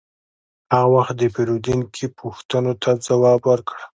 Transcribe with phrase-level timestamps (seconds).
[0.73, 3.83] هر وخت د پیرودونکي پوښتنو ته ځواب ورکړه.